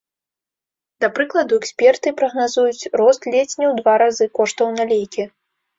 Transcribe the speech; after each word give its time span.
Да 1.05 1.09
прыкладу, 1.17 1.59
эксперты 1.61 2.15
прагназуюць 2.23 2.89
рост 3.03 3.21
ледзь 3.33 3.57
не 3.61 3.67
ў 3.71 3.75
два 3.83 3.93
разы 4.05 4.25
коштаў 4.41 4.67
на 4.81 4.93
лекі. 4.97 5.33